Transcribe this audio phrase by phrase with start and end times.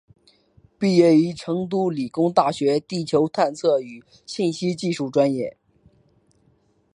[0.79, 5.55] 毕业于成都理工大学地球探测与信息技术专业。